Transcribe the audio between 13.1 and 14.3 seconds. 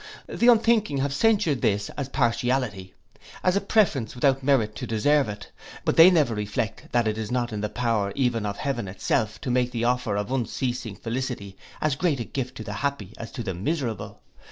as to the miserable.